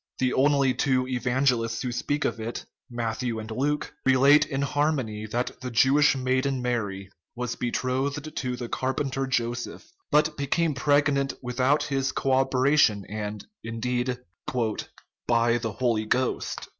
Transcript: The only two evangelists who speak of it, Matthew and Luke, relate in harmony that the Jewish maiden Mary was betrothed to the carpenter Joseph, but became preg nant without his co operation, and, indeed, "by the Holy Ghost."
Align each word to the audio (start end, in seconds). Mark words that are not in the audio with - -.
The 0.17 0.33
only 0.33 0.73
two 0.73 1.07
evangelists 1.07 1.83
who 1.83 1.91
speak 1.91 2.25
of 2.25 2.39
it, 2.39 2.65
Matthew 2.89 3.37
and 3.37 3.51
Luke, 3.51 3.93
relate 4.03 4.47
in 4.47 4.63
harmony 4.63 5.27
that 5.27 5.61
the 5.61 5.69
Jewish 5.69 6.15
maiden 6.17 6.59
Mary 6.59 7.11
was 7.35 7.55
betrothed 7.55 8.35
to 8.35 8.55
the 8.55 8.67
carpenter 8.67 9.27
Joseph, 9.27 9.91
but 10.09 10.35
became 10.37 10.73
preg 10.73 11.13
nant 11.13 11.33
without 11.43 11.83
his 11.83 12.11
co 12.11 12.31
operation, 12.31 13.05
and, 13.09 13.45
indeed, 13.63 14.17
"by 15.27 15.59
the 15.59 15.73
Holy 15.73 16.05
Ghost." 16.07 16.69